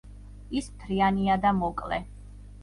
ის 0.61 0.69
მთლიანია 0.77 1.37
და 1.45 1.53
მოკლე. 1.59 2.01